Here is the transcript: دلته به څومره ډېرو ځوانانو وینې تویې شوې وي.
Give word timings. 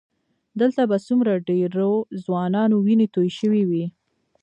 دلته 0.59 0.81
به 0.89 0.97
څومره 1.07 1.43
ډېرو 1.47 1.91
ځوانانو 2.23 2.75
وینې 2.85 3.07
تویې 3.13 3.31
شوې 3.39 3.63
وي. 3.69 3.85